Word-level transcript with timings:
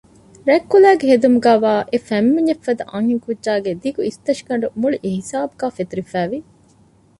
ރަތްކުލައިގެ 0.49 1.05
ހެދުމުގައިވާ 1.11 1.73
އެ 1.89 1.97
ފަތްމިންޏެއް 2.07 2.63
ފަދަ 2.65 2.83
އަންހެން 2.91 3.23
ކުއްޖާގެ 3.25 3.71
ދިގު 3.81 4.01
އިސްތަށިގަނޑު 4.05 4.67
މުޅި 4.81 4.97
އެ 5.03 5.09
ހިސާބުގައި 5.17 5.73
ފެތުރިފައިވި 5.77 6.37